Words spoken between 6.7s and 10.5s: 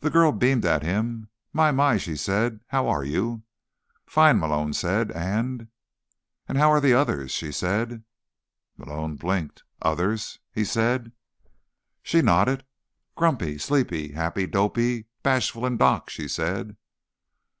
are the others?" she said. Malone blinked. "Others?"